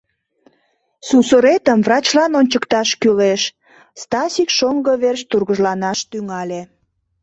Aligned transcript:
—Сусыретым 1.07 1.79
врачлан 1.85 2.31
ончыкташ 2.39 2.89
кӱлеш,— 3.01 3.41
Стасик 4.01 4.49
шоҥго 4.57 4.93
верч 5.03 5.19
тургыжланаш 5.29 5.99
тӱҥале. 6.09 6.61